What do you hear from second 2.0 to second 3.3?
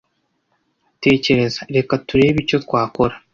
turebe icyo twakora